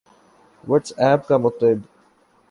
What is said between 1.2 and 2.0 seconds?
کا متعد